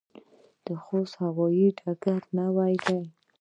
[0.65, 2.99] د خوست هوايي ډګر نوی دی